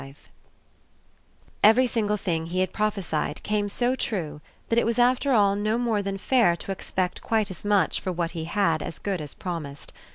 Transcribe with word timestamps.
XXV 0.01 0.15
Every 1.63 1.85
single 1.85 2.17
thing 2.17 2.47
he 2.47 2.61
had 2.61 2.73
prophesied 2.73 3.43
came 3.43 3.69
so 3.69 3.93
true 3.95 4.41
that 4.69 4.79
it 4.79 4.83
was 4.83 4.97
after 4.97 5.31
all 5.31 5.55
no 5.55 5.77
more 5.77 6.01
than 6.01 6.17
fair 6.17 6.55
to 6.55 6.71
expect 6.71 7.21
quite 7.21 7.51
as 7.51 7.63
much 7.63 8.01
for 8.01 8.11
what 8.11 8.31
he 8.31 8.45
had 8.45 8.81
as 8.81 8.97
good 8.97 9.21
as 9.21 9.35
promised. 9.35 9.93